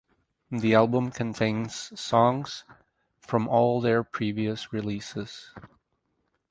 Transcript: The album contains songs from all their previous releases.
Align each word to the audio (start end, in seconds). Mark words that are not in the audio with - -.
The 0.49 0.73
album 0.73 1.11
contains 1.11 1.75
songs 2.01 2.63
from 3.19 3.47
all 3.47 3.79
their 3.79 4.01
previous 4.03 4.73
releases. 4.73 5.51